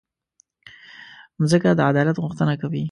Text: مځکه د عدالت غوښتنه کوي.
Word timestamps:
مځکه 1.39 1.69
د 1.77 1.81
عدالت 1.91 2.17
غوښتنه 2.23 2.53
کوي. 2.61 2.79